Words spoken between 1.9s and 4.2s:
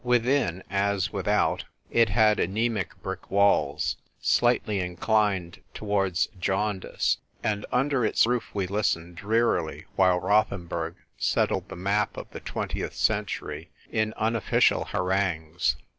it had anaemic brick walls,